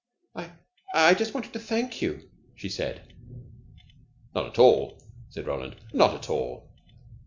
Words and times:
"I 0.33 0.49
I 0.95 1.13
just 1.13 1.35
wanted 1.35 1.53
to 1.53 1.59
thank 1.59 2.01
you," 2.01 2.27
she 2.55 2.69
said. 2.69 3.13
"Not 4.33 4.47
at 4.47 4.57
all," 4.57 4.99
said 5.29 5.45
Roland. 5.45 5.75
"Not 5.93 6.15
at 6.15 6.27
all." 6.27 6.71